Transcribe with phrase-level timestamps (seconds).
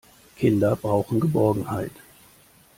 [0.35, 1.91] Kinder brauchen Geborgenheit.